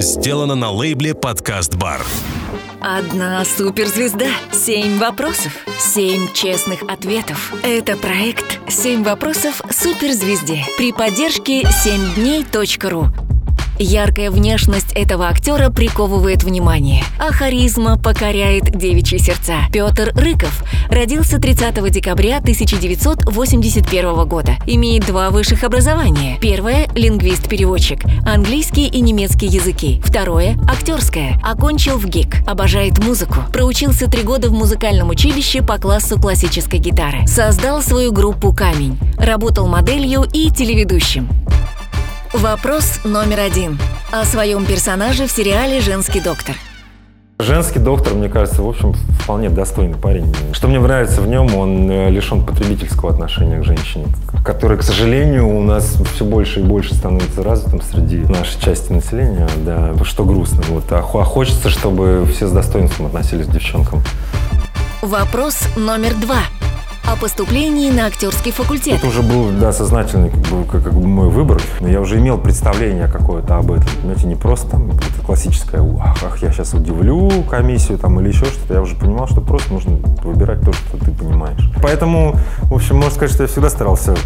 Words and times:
Сделано 0.00 0.54
на 0.54 0.70
лейбле 0.70 1.14
«Подкаст 1.14 1.74
Бар». 1.74 2.00
Одна 2.80 3.44
суперзвезда. 3.44 4.28
Семь 4.50 4.98
вопросов. 4.98 5.52
Семь 5.78 6.32
честных 6.32 6.82
ответов. 6.84 7.52
Это 7.62 7.98
проект 7.98 8.60
«Семь 8.66 9.04
вопросов 9.04 9.60
суперзвезде» 9.70 10.64
при 10.78 10.92
поддержке 10.92 11.64
7дней.ру. 11.64 13.29
Яркая 13.82 14.30
внешность 14.30 14.92
этого 14.92 15.26
актера 15.26 15.70
приковывает 15.70 16.44
внимание, 16.44 17.02
а 17.18 17.32
харизма 17.32 17.96
покоряет 17.96 18.76
девичьи 18.76 19.18
сердца. 19.18 19.54
Петр 19.72 20.12
Рыков 20.14 20.62
родился 20.90 21.40
30 21.40 21.90
декабря 21.90 22.36
1981 22.38 24.28
года. 24.28 24.56
Имеет 24.66 25.06
два 25.06 25.30
высших 25.30 25.64
образования. 25.64 26.36
Первое– 26.42 26.88
лингвист-переводчик, 26.94 28.00
английский 28.26 28.86
и 28.86 29.00
немецкий 29.00 29.46
языки. 29.46 30.02
Второе– 30.04 30.58
актерское. 30.70 31.40
Окончил 31.42 31.96
в 31.96 32.06
ГИК. 32.06 32.46
Обожает 32.46 32.98
музыку. 32.98 33.36
Проучился 33.50 34.10
три 34.10 34.24
года 34.24 34.50
в 34.50 34.52
музыкальном 34.52 35.08
училище 35.08 35.62
по 35.62 35.78
классу 35.78 36.20
классической 36.20 36.80
гитары. 36.80 37.26
Создал 37.26 37.80
свою 37.80 38.12
группу 38.12 38.52
«Камень». 38.52 38.98
Работал 39.16 39.66
моделью 39.66 40.26
и 40.34 40.50
телеведущим. 40.50 41.30
Вопрос 42.32 43.00
номер 43.02 43.40
один. 43.40 43.76
О 44.12 44.24
своем 44.24 44.64
персонаже 44.64 45.26
в 45.26 45.32
сериале 45.32 45.80
«Женский 45.80 46.20
доктор». 46.20 46.54
Женский 47.40 47.80
доктор, 47.80 48.14
мне 48.14 48.28
кажется, 48.28 48.62
в 48.62 48.68
общем, 48.68 48.92
вполне 48.92 49.50
достойный 49.50 49.98
парень. 49.98 50.32
Что 50.52 50.68
мне 50.68 50.78
нравится 50.78 51.22
в 51.22 51.26
нем, 51.26 51.52
он 51.56 51.90
э, 51.90 52.08
лишен 52.08 52.46
потребительского 52.46 53.10
отношения 53.10 53.58
к 53.58 53.64
женщине, 53.64 54.06
которое, 54.44 54.76
к 54.76 54.84
сожалению, 54.84 55.48
у 55.48 55.62
нас 55.62 55.96
все 56.14 56.24
больше 56.24 56.60
и 56.60 56.62
больше 56.62 56.94
становится 56.94 57.42
развитым 57.42 57.82
среди 57.82 58.18
нашей 58.18 58.60
части 58.60 58.92
населения, 58.92 59.48
да, 59.64 59.92
что 60.04 60.24
грустно. 60.24 60.62
Вот. 60.68 60.84
А, 60.92 61.02
хочется, 61.02 61.68
чтобы 61.68 62.28
все 62.32 62.46
с 62.46 62.52
достоинством 62.52 63.06
относились 63.06 63.46
к 63.46 63.50
девчонкам. 63.50 64.04
Попрос 65.00 65.64
номер 65.76 66.14
два 66.14 66.42
о 67.04 67.16
поступлении 67.16 67.90
на 67.90 68.06
актерский 68.06 68.52
факультет. 68.52 68.98
Это 68.98 69.08
уже 69.08 69.22
был, 69.22 69.50
да, 69.50 69.72
сознательный 69.72 70.30
как 70.30 70.40
бы, 70.40 70.64
как, 70.64 70.84
как 70.84 70.94
бы 70.94 71.06
мой 71.06 71.28
выбор. 71.28 71.60
Но 71.80 71.88
я 71.88 72.00
уже 72.00 72.18
имел 72.18 72.38
представление 72.38 73.08
какое-то 73.08 73.56
об 73.56 73.72
этом. 73.72 73.88
Понимаете, 74.00 74.26
не 74.26 74.36
просто 74.36 74.70
там 74.70 74.90
это 74.90 75.26
классическое, 75.26 75.82
ах, 76.00 76.18
ах, 76.22 76.42
я 76.42 76.52
сейчас 76.52 76.74
удивлю 76.74 77.30
комиссию 77.48 77.98
там 77.98 78.20
или 78.20 78.28
еще 78.28 78.44
что-то. 78.46 78.74
Я 78.74 78.82
уже 78.82 78.96
понимал, 78.96 79.26
что 79.26 79.40
просто 79.40 79.72
нужно 79.72 79.96
выбирать 80.22 80.60
то, 80.62 80.72
что 80.72 80.98
ты 80.98 81.10
понимаешь. 81.10 81.70
Поэтому, 81.82 82.36
в 82.62 82.74
общем, 82.74 82.96
можно 82.96 83.10
сказать, 83.10 83.32
что 83.32 83.42
я 83.44 83.48
всегда 83.48 83.70
старался, 83.70 84.16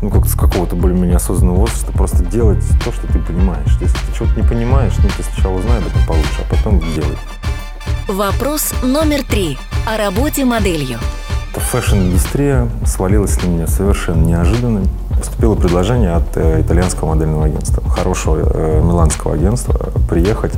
ну, 0.00 0.10
как 0.10 0.26
с 0.26 0.34
какого-то 0.34 0.76
более-менее 0.76 1.16
осознанного 1.16 1.60
возраста, 1.60 1.92
просто 1.92 2.24
делать 2.24 2.64
то, 2.84 2.92
что 2.92 3.06
ты 3.06 3.18
понимаешь. 3.18 3.76
Если 3.80 3.96
ты 3.96 4.16
чего-то 4.16 4.40
не 4.40 4.46
понимаешь, 4.46 4.92
ну, 5.02 5.08
ты 5.16 5.22
сначала 5.22 5.54
узнай 5.54 5.78
об 5.78 5.86
этом 5.86 6.06
получше, 6.06 6.40
а 6.40 6.54
потом 6.54 6.80
делай. 6.94 7.16
Вопрос 8.08 8.74
номер 8.82 9.22
три. 9.24 9.58
О 9.86 9.96
работе 9.96 10.44
моделью. 10.44 10.98
Фэшн-индустрия 11.60 12.68
свалилась 12.86 13.40
на 13.42 13.46
меня 13.46 13.66
совершенно 13.66 14.24
неожиданно. 14.24 14.82
Поступило 15.16 15.54
предложение 15.54 16.12
от 16.14 16.36
э, 16.36 16.62
итальянского 16.62 17.14
модельного 17.14 17.44
агентства, 17.44 17.82
хорошего 17.88 18.50
э, 18.52 18.80
миланского 18.82 19.34
агентства, 19.34 19.74
приехать, 20.08 20.52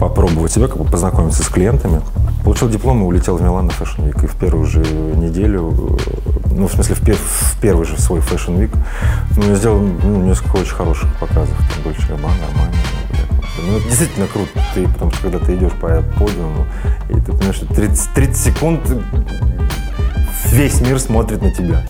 попробовать 0.00 0.52
себя, 0.52 0.66
как 0.66 0.78
бы 0.78 0.84
познакомиться 0.84 1.42
с 1.42 1.48
клиентами. 1.48 2.00
Получил 2.42 2.68
диплом 2.68 3.02
и 3.02 3.04
улетел 3.04 3.36
в 3.36 3.42
Милан 3.42 3.66
на 3.66 3.70
Fashion 3.70 4.08
Week. 4.08 4.24
И 4.24 4.26
в 4.26 4.36
первую 4.36 4.64
же 4.64 4.80
неделю, 4.80 5.98
э, 5.98 6.52
ну, 6.54 6.68
в 6.68 6.72
смысле, 6.72 6.94
в, 6.94 7.00
пер, 7.04 7.16
в 7.16 7.60
первый 7.60 7.86
же 7.86 8.00
свой 8.00 8.20
Fashion 8.20 8.58
Week, 8.58 8.74
ну, 9.36 9.50
я 9.50 9.54
сделал 9.54 9.80
ну, 9.80 10.22
несколько 10.22 10.56
очень 10.56 10.74
хороших 10.74 11.14
показов. 11.18 11.54
Там 11.56 11.84
Дольче 11.84 12.06
Габбана, 12.08 12.34
Армани, 12.50 12.76
ну, 13.66 13.76
это 13.76 13.86
действительно 13.88 14.26
круто, 14.26 14.50
ты, 14.74 14.88
потому 14.88 15.10
что 15.12 15.22
когда 15.22 15.38
ты 15.38 15.54
идешь 15.54 15.72
по 15.72 16.02
подиуму, 16.18 16.66
и 17.10 17.14
ты 17.14 17.32
понимаешь, 17.32 17.56
что 17.56 17.66
30, 17.66 18.10
30 18.14 18.36
секунд 18.36 18.80
весь 20.52 20.80
мир 20.80 20.98
смотрит 20.98 21.42
на 21.42 21.52
тебя. 21.52 21.82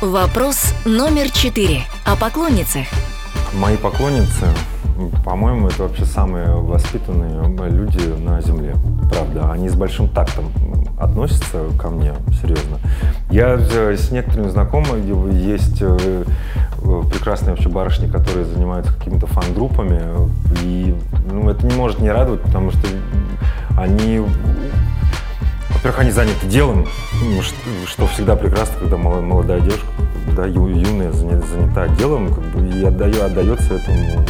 Вопрос 0.00 0.74
номер 0.84 1.30
четыре. 1.30 1.82
О 2.04 2.16
поклонницах. 2.16 2.86
Мои 3.54 3.76
поклонницы, 3.76 4.46
по-моему, 5.24 5.68
это 5.68 5.84
вообще 5.84 6.04
самые 6.04 6.56
воспитанные 6.56 7.42
люди 7.70 7.98
на 8.22 8.40
Земле. 8.42 8.74
Правда, 9.10 9.50
они 9.52 9.68
с 9.68 9.74
большим 9.74 10.08
тактом 10.08 10.52
относятся 10.98 11.64
ко 11.80 11.88
мне, 11.88 12.14
серьезно. 12.40 12.78
Я 13.30 13.58
с 13.58 14.10
некоторыми 14.10 14.48
знакомыми, 14.48 15.34
есть 15.34 15.78
э, 15.80 16.24
прекрасные 17.10 17.50
вообще 17.54 17.68
барышни, 17.68 18.06
которые 18.10 18.44
занимаются 18.46 18.92
какими-то 18.92 19.26
фан-группами, 19.26 20.00
и 20.62 20.94
ну, 21.30 21.48
это 21.50 21.66
не 21.66 21.74
может 21.74 22.00
не 22.00 22.10
радовать, 22.10 22.42
потому 22.42 22.70
что 22.70 22.86
они 23.76 24.22
во-первых, 25.76 26.00
они 26.00 26.10
заняты 26.10 26.46
делом, 26.46 26.88
ну, 27.22 27.42
что, 27.86 28.06
всегда 28.06 28.34
прекрасно, 28.34 28.78
когда 28.80 28.96
молодая 28.96 29.60
девушка, 29.60 29.86
да, 30.34 30.46
юная, 30.46 31.12
занята 31.12 31.88
делом, 31.88 32.32
как 32.34 32.44
бы, 32.44 32.66
и 32.66 32.84
отдаю, 32.84 33.22
отдается 33.22 33.74
этому 33.74 34.24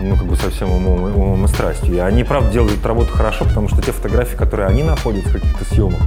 ну, 0.00 0.16
как 0.16 0.26
бы 0.26 0.36
совсем 0.36 0.70
умом, 0.70 1.04
умом 1.04 1.44
и 1.44 1.48
страстью. 1.48 1.94
И 1.94 1.98
они, 1.98 2.24
правда, 2.24 2.50
делают 2.52 2.84
работу 2.84 3.12
хорошо, 3.12 3.44
потому 3.44 3.68
что 3.68 3.80
те 3.82 3.92
фотографии, 3.92 4.36
которые 4.36 4.68
они 4.68 4.82
находят 4.82 5.24
в 5.24 5.32
каких-то 5.32 5.64
съемах, 5.64 6.00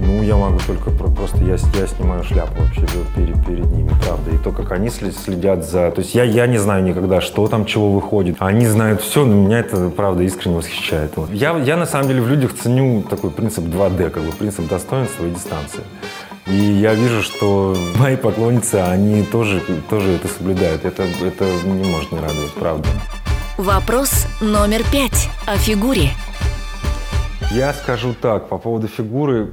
ну, 0.00 0.22
я 0.22 0.36
могу 0.36 0.58
только 0.66 0.90
просто, 0.90 1.38
я, 1.38 1.56
я 1.74 1.86
снимаю 1.86 2.22
шляпу 2.24 2.62
вообще 2.62 2.82
перед, 3.14 3.46
перед 3.46 3.66
ними, 3.72 3.90
правда. 4.04 4.30
И 4.30 4.38
то, 4.38 4.52
как 4.52 4.72
они 4.72 4.90
следят 4.90 5.64
за... 5.64 5.90
То 5.90 6.00
есть 6.00 6.14
я, 6.14 6.24
я 6.24 6.46
не 6.46 6.58
знаю 6.58 6.84
никогда, 6.84 7.20
что 7.20 7.46
там, 7.48 7.64
чего 7.64 7.92
выходит. 7.92 8.36
Они 8.38 8.66
знают 8.66 9.02
все, 9.02 9.24
но 9.24 9.34
меня 9.34 9.60
это, 9.60 9.88
правда, 9.90 10.22
искренне 10.22 10.56
восхищает. 10.56 11.16
Вот. 11.16 11.30
Я, 11.30 11.56
я, 11.58 11.76
на 11.76 11.86
самом 11.86 12.08
деле, 12.08 12.22
в 12.22 12.28
людях 12.28 12.54
ценю 12.54 13.02
такой 13.02 13.30
принцип 13.30 13.64
2D, 13.64 14.10
как 14.10 14.22
бы 14.22 14.32
принцип 14.32 14.68
достоинства 14.68 15.26
и 15.26 15.30
дистанции. 15.30 15.82
И 16.46 16.54
я 16.54 16.94
вижу, 16.94 17.22
что 17.22 17.76
мои 17.96 18.16
поклонницы, 18.16 18.76
они 18.76 19.22
тоже, 19.22 19.62
тоже 19.90 20.12
это 20.12 20.28
соблюдают. 20.28 20.84
Это, 20.84 21.02
это 21.02 21.44
не 21.64 21.90
может 21.90 22.12
не 22.12 22.20
радовать, 22.20 22.52
правда. 22.54 22.88
Вопрос 23.58 24.26
номер 24.40 24.82
пять 24.90 25.28
о 25.46 25.56
фигуре. 25.56 26.10
Я 27.50 27.72
скажу 27.72 28.14
так, 28.14 28.48
по 28.48 28.58
поводу 28.58 28.88
фигуры, 28.88 29.50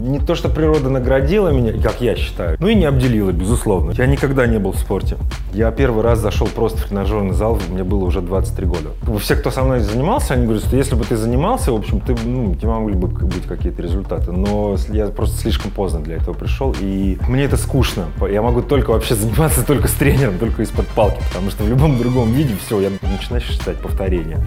не 0.00 0.18
то, 0.18 0.34
что 0.34 0.48
природа 0.48 0.88
наградила 0.88 1.50
меня, 1.50 1.72
как 1.80 2.00
я 2.00 2.16
считаю, 2.16 2.56
ну 2.58 2.68
и 2.68 2.74
не 2.74 2.86
обделила, 2.86 3.30
безусловно. 3.32 3.92
Я 3.92 4.06
никогда 4.06 4.46
не 4.46 4.58
был 4.58 4.72
в 4.72 4.78
спорте. 4.78 5.16
Я 5.52 5.70
первый 5.70 6.02
раз 6.02 6.18
зашел 6.20 6.46
просто 6.46 6.78
в 6.78 6.84
тренажерный 6.86 7.34
зал, 7.34 7.58
мне 7.68 7.84
было 7.84 8.04
уже 8.04 8.20
23 8.20 8.66
года. 8.66 8.90
Все, 9.20 9.36
кто 9.36 9.50
со 9.50 9.62
мной 9.62 9.80
занимался, 9.80 10.34
они 10.34 10.44
говорят, 10.44 10.64
что 10.64 10.76
если 10.76 10.94
бы 10.94 11.04
ты 11.04 11.16
занимался, 11.16 11.72
в 11.72 11.76
общем, 11.76 12.00
ты, 12.00 12.16
ну, 12.24 12.56
у 12.60 12.66
могли 12.66 12.94
бы 12.94 13.08
быть 13.08 13.46
какие-то 13.46 13.82
результаты. 13.82 14.32
Но 14.32 14.76
я 14.88 15.06
просто 15.06 15.38
слишком 15.38 15.70
поздно 15.70 16.00
для 16.00 16.16
этого 16.16 16.34
пришел, 16.34 16.74
и 16.80 17.18
мне 17.28 17.44
это 17.44 17.56
скучно. 17.56 18.06
Я 18.30 18.42
могу 18.42 18.62
только 18.62 18.90
вообще 18.90 19.14
заниматься 19.14 19.66
только 19.66 19.88
с 19.88 19.92
тренером, 19.92 20.38
только 20.38 20.62
из-под 20.62 20.86
палки, 20.88 21.18
потому 21.28 21.50
что 21.50 21.64
в 21.64 21.68
любом 21.68 21.98
другом 21.98 22.32
виде 22.32 22.54
все, 22.64 22.80
я 22.80 22.90
начинаю 23.02 23.42
считать 23.42 23.76
повторения. 23.76 24.38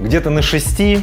Где-то 0.00 0.30
на 0.30 0.42
шести 0.42 1.00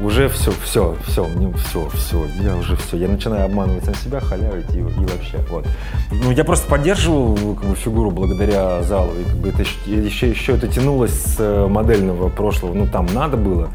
уже 0.00 0.28
все, 0.28 0.52
все, 0.62 0.96
все, 1.06 1.26
мне 1.26 1.52
все, 1.54 1.88
все, 1.88 2.26
я 2.40 2.56
уже 2.56 2.76
все, 2.76 2.96
я 2.96 3.08
начинаю 3.08 3.46
обманывать 3.46 3.84
сам 3.84 3.94
себя, 3.94 4.20
халявить 4.20 4.72
и, 4.74 4.78
и 4.78 4.82
вообще, 4.82 5.38
вот. 5.50 5.66
Ну, 6.10 6.30
я 6.30 6.44
просто 6.44 6.68
поддерживал 6.68 7.36
как 7.54 7.68
бы, 7.68 7.74
фигуру 7.74 8.10
благодаря 8.10 8.82
залу, 8.82 9.12
и 9.18 9.24
как 9.24 9.36
бы 9.36 9.48
это 9.48 9.62
еще, 9.62 10.30
еще 10.30 10.54
это 10.54 10.68
тянулось 10.68 11.12
с 11.12 11.36
э, 11.38 11.66
модельного 11.66 12.28
прошлого, 12.28 12.74
ну, 12.74 12.86
там 12.86 13.06
надо 13.12 13.36
было, 13.36 13.70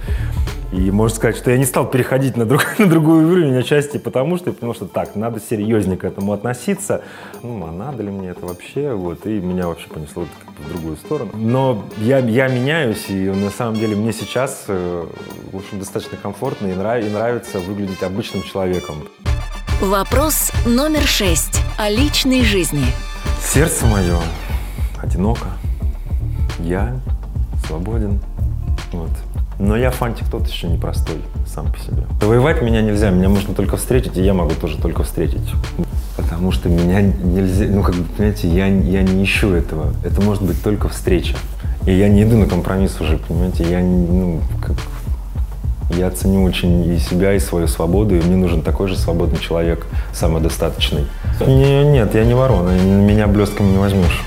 и 0.73 0.89
можно 0.89 1.15
сказать, 1.15 1.37
что 1.37 1.51
я 1.51 1.57
не 1.57 1.65
стал 1.65 1.87
переходить 1.87 2.35
на, 2.35 2.45
друг, 2.45 2.65
на 2.79 2.87
другую 2.87 3.31
уровень 3.31 3.55
отчасти, 3.55 3.97
потому 3.97 4.37
что 4.37 4.49
я 4.49 4.55
понял, 4.55 4.73
что 4.73 4.87
так, 4.87 5.15
надо 5.15 5.39
серьезнее 5.39 5.97
к 5.97 6.03
этому 6.03 6.33
относиться. 6.33 7.03
Ну, 7.43 7.63
а 7.67 7.71
надо 7.71 8.01
ли 8.01 8.09
мне 8.09 8.29
это 8.29 8.45
вообще? 8.45 8.93
Вот, 8.93 9.25
и 9.27 9.39
меня 9.39 9.67
вообще 9.67 9.87
понесло 9.87 10.25
в 10.57 10.69
другую 10.69 10.97
сторону. 10.97 11.31
Но 11.35 11.85
я, 11.97 12.17
я 12.19 12.47
меняюсь, 12.47 13.05
и 13.09 13.29
на 13.29 13.51
самом 13.51 13.75
деле 13.75 13.95
мне 13.95 14.11
сейчас, 14.13 14.65
э, 14.67 15.05
в 15.51 15.55
общем, 15.55 15.77
достаточно 15.77 16.17
комфортно 16.17 16.67
и, 16.67 16.73
нрав, 16.73 17.03
и 17.03 17.07
нравится 17.07 17.59
выглядеть 17.59 18.01
обычным 18.01 18.41
человеком. 18.41 18.95
Вопрос 19.79 20.51
номер 20.65 21.01
шесть 21.01 21.61
о 21.77 21.89
личной 21.89 22.43
жизни. 22.43 22.85
Сердце 23.39 23.85
мое 23.85 24.17
одиноко. 24.99 25.49
Я 26.59 26.99
свободен. 27.67 28.19
Вот. 28.91 29.11
Но 29.59 29.77
я 29.77 29.91
фантик 29.91 30.29
тот 30.29 30.47
еще 30.47 30.67
непростой 30.67 31.17
сам 31.47 31.71
по 31.71 31.79
себе. 31.79 32.03
Воевать 32.21 32.61
меня 32.61 32.81
нельзя, 32.81 33.09
меня 33.11 33.29
можно 33.29 33.53
только 33.53 33.77
встретить, 33.77 34.17
и 34.17 34.23
я 34.23 34.33
могу 34.33 34.55
тоже 34.55 34.77
только 34.77 35.03
встретить. 35.03 35.53
Потому 36.17 36.51
что 36.51 36.69
меня 36.69 37.01
нельзя, 37.01 37.65
ну 37.65 37.83
как 37.83 37.95
бы, 37.95 38.03
понимаете, 38.03 38.47
я, 38.47 38.67
я 38.67 39.03
не 39.03 39.23
ищу 39.23 39.51
этого. 39.53 39.93
Это 40.03 40.21
может 40.21 40.43
быть 40.43 40.61
только 40.63 40.89
встреча. 40.89 41.35
И 41.85 41.91
я 41.91 42.07
не 42.07 42.23
иду 42.23 42.37
на 42.37 42.47
компромисс 42.47 42.99
уже, 43.01 43.17
понимаете, 43.17 43.69
я, 43.69 43.79
ну, 43.79 44.41
как, 44.61 44.77
я 45.89 46.09
ценю 46.11 46.43
очень 46.43 46.93
и 46.93 46.97
себя, 46.99 47.33
и 47.33 47.39
свою 47.39 47.67
свободу, 47.67 48.15
и 48.15 48.21
мне 48.21 48.35
нужен 48.35 48.61
такой 48.61 48.87
же 48.87 48.97
свободный 48.97 49.39
человек, 49.39 49.85
самодостаточный. 50.13 51.07
Не, 51.45 51.83
нет, 51.83 52.15
я 52.15 52.23
не 52.23 52.33
ворона, 52.33 52.69
меня 52.79 53.27
блестками 53.27 53.71
не 53.71 53.77
возьмешь. 53.77 54.23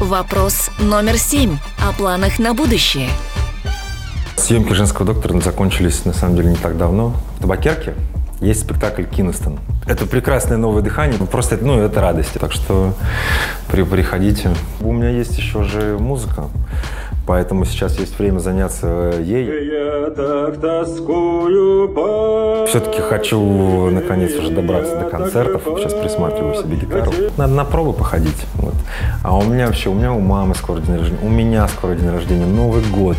Вопрос 0.00 0.70
номер 0.78 1.18
семь 1.18 1.58
о 1.86 1.92
планах 1.92 2.38
на 2.38 2.54
будущее. 2.54 3.08
Съемки 4.38 4.72
«Женского 4.72 5.04
доктора» 5.04 5.38
закончились, 5.40 6.04
на 6.04 6.12
самом 6.12 6.36
деле, 6.36 6.50
не 6.50 6.56
так 6.56 6.78
давно. 6.78 7.12
В 7.36 7.42
Табакерке 7.42 7.94
есть 8.40 8.60
спектакль 8.60 9.02
«Киностон». 9.02 9.58
Это 9.86 10.06
прекрасное 10.06 10.56
новое 10.56 10.80
дыхание, 10.80 11.18
просто 11.26 11.58
ну, 11.60 11.80
это 11.80 12.00
радость. 12.00 12.34
Так 12.38 12.52
что 12.52 12.94
при, 13.70 13.82
приходите. 13.82 14.50
У 14.80 14.92
меня 14.92 15.10
есть 15.10 15.36
еще 15.36 15.64
же 15.64 15.98
музыка. 15.98 16.44
Поэтому 17.26 17.66
сейчас 17.66 17.98
есть 17.98 18.18
время 18.18 18.38
заняться 18.38 19.12
ей. 19.20 19.70
Я 19.70 20.10
так 20.10 20.58
тоскую 20.60 21.90
по... 21.90 22.64
Все-таки 22.68 23.02
хочу 23.02 23.90
наконец 23.90 24.32
уже 24.32 24.50
добраться 24.50 24.98
до 24.98 25.10
концертов. 25.10 25.62
Сейчас 25.76 25.92
присматриваю 25.92 26.54
себе 26.54 26.76
гитару. 26.76 27.12
Надо 27.36 27.52
на 27.52 27.64
пробы 27.66 27.92
походить. 27.92 28.46
Вот. 28.54 28.74
А 29.22 29.36
у 29.36 29.42
меня 29.42 29.66
вообще, 29.66 29.90
у 29.90 29.94
меня 29.94 30.12
у 30.12 30.20
мамы 30.20 30.54
скоро 30.54 30.80
день 30.80 30.96
рождения, 30.96 31.20
у 31.22 31.28
меня 31.28 31.68
скоро 31.68 31.94
день 31.94 32.10
рождения, 32.10 32.46
Новый 32.46 32.82
год. 32.84 33.16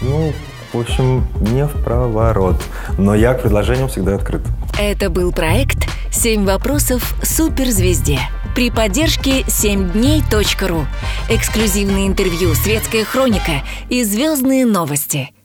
Ну, 0.00 0.32
в 0.72 0.78
общем, 0.78 1.26
не 1.40 1.66
в 1.66 1.82
проворот. 1.84 2.56
Но 2.98 3.14
я 3.14 3.34
к 3.34 3.42
предложениям 3.42 3.88
всегда 3.88 4.14
открыт. 4.14 4.42
Это 4.78 5.10
был 5.10 5.32
проект 5.32 5.88
«Семь 6.10 6.44
вопросов 6.44 7.14
суперзвезде» 7.22 8.18
при 8.54 8.70
поддержке 8.70 9.42
7дней.ру. 9.42 10.86
Эксклюзивные 11.28 12.06
интервью, 12.06 12.54
светская 12.54 13.04
хроника 13.04 13.62
и 13.88 14.04
звездные 14.04 14.66
новости– 14.66 15.30